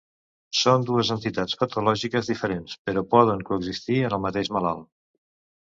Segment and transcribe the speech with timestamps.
[0.59, 4.91] Són dues entitats patològiques diferents, però poden coexistir en el mateix malalt.